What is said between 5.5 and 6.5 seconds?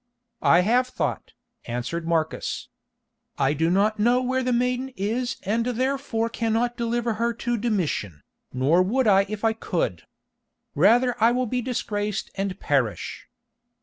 therefore